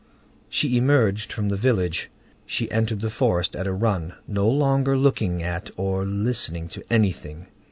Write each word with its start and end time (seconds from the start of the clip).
She 0.49 0.77
emerged 0.77 1.31
from 1.31 1.49
the 1.49 1.55
village, 1.57 2.09
she 2.47 2.71
entered 2.71 3.01
the 3.01 3.09
forest 3.11 3.55
at 3.55 3.67
a 3.67 3.71
run, 3.71 4.15
no 4.27 4.49
longer 4.49 4.97
looking 4.97 5.43
at 5.43 5.69
or 5.77 6.05
listening 6.05 6.69
to 6.69 6.83
anything. 6.91 7.45